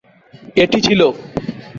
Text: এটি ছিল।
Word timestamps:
এটি 0.55 0.77
ছিল। 0.81 1.01